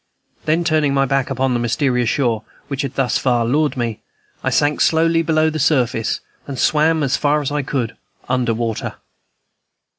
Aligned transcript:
Then, 0.45 0.63
turning 0.63 0.95
my 0.95 1.05
back 1.05 1.29
upon 1.29 1.53
the 1.53 1.59
mysterious 1.59 2.09
shore 2.09 2.41
which 2.69 2.81
had 2.81 2.95
thus 2.95 3.19
far 3.19 3.45
lured 3.45 3.77
me, 3.77 3.99
I 4.43 4.49
sank 4.49 4.81
softly 4.81 5.21
below 5.21 5.51
the 5.51 5.59
surface, 5.59 6.21
and 6.47 6.57
swam 6.57 7.03
as 7.03 7.17
far 7.17 7.39
as 7.39 7.51
I 7.51 7.61
could 7.61 7.95
under 8.27 8.55
water. 8.55 8.95